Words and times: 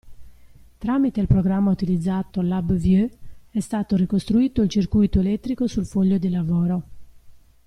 Tramite 0.79 1.21
il 1.21 1.27
programma 1.27 1.69
utilizzato 1.69 2.41
(LabVIEW) 2.41 3.07
è 3.51 3.59
stato 3.59 3.95
ricostruito 3.95 4.63
il 4.63 4.69
circuito 4.69 5.19
elettrico 5.19 5.67
sul 5.67 5.85
foglio 5.85 6.17
di 6.17 6.29
lavoro. 6.31 6.83